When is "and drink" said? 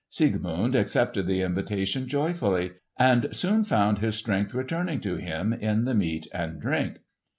6.33-6.97